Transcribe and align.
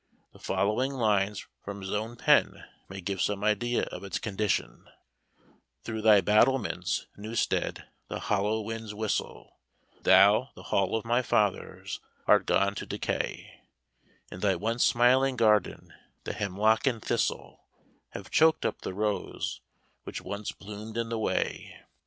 The 0.33 0.39
following 0.39 0.93
lines 0.93 1.45
from 1.63 1.81
his 1.81 1.91
own 1.91 2.15
pen 2.15 2.63
may 2.89 3.01
give 3.01 3.21
some 3.21 3.43
idea 3.43 3.83
of 3.91 4.03
its 4.03 4.17
condition: 4.17 4.89
"Through 5.83 6.01
thy 6.01 6.21
battlements, 6.21 7.05
Newstead, 7.15 7.87
the 8.07 8.21
hollow 8.21 8.61
winds 8.61 8.95
whistle, 8.95 9.57
Thou, 10.01 10.49
the 10.55 10.63
hall 10.63 10.95
of 10.95 11.05
my 11.05 11.21
fathers, 11.21 11.99
art 12.25 12.47
gone 12.47 12.73
to 12.77 12.87
decay; 12.87 13.61
In 14.31 14.39
thy 14.39 14.55
once 14.55 14.83
smiling 14.83 15.35
garden, 15.35 15.93
the 16.23 16.33
hemlock 16.33 16.87
and 16.87 16.99
thistle 16.99 17.67
Have 18.13 18.31
choked 18.31 18.65
up 18.65 18.81
the 18.81 18.95
rose 18.95 19.61
which 20.05 20.19
once 20.23 20.51
bloomed 20.51 20.97
in 20.97 21.09
the 21.09 21.19
way. 21.19 21.77